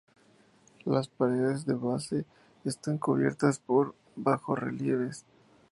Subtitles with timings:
[0.83, 2.25] Las paredes de la base
[2.63, 5.25] están cubiertas por bajorrelieves.